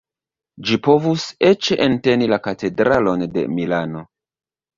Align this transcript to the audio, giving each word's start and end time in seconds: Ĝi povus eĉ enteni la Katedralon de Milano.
Ĝi 0.69 0.77
povus 0.87 1.25
eĉ 1.49 1.69
enteni 1.87 2.31
la 2.33 2.41
Katedralon 2.49 3.27
de 3.37 3.45
Milano. 3.61 4.05